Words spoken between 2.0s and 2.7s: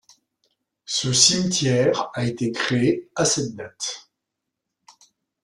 a été